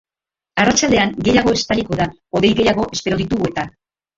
[0.63, 2.07] Arratsaldean gehiago estaliko da,
[2.39, 3.71] hodei gehiago espero ditugu eta.